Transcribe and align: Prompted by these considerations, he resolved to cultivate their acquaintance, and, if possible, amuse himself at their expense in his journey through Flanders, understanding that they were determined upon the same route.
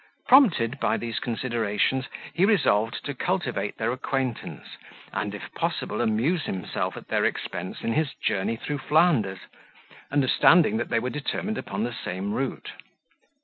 Prompted 0.27 0.79
by 0.79 0.97
these 0.97 1.19
considerations, 1.19 2.05
he 2.33 2.43
resolved 2.43 3.05
to 3.05 3.13
cultivate 3.13 3.77
their 3.77 3.91
acquaintance, 3.91 4.69
and, 5.13 5.35
if 5.35 5.53
possible, 5.53 6.01
amuse 6.01 6.45
himself 6.45 6.97
at 6.97 7.07
their 7.07 7.23
expense 7.23 7.81
in 7.81 7.93
his 7.93 8.15
journey 8.15 8.55
through 8.55 8.79
Flanders, 8.79 9.41
understanding 10.11 10.77
that 10.77 10.89
they 10.89 10.97
were 10.99 11.11
determined 11.11 11.59
upon 11.59 11.83
the 11.83 11.93
same 11.93 12.33
route. 12.33 12.71